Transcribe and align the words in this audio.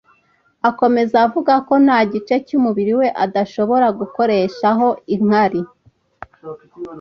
Akomeza 0.69 1.15
avuga 1.25 1.53
ko 1.67 1.73
nta 1.85 1.99
gice 2.11 2.35
cy’umubiri 2.45 2.93
we 2.99 3.07
adashobora 3.25 3.87
gukoreshaho 3.99 4.87
inkari 5.15 5.61